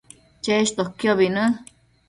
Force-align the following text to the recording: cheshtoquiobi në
cheshtoquiobi 0.47 1.31
në 1.39 1.47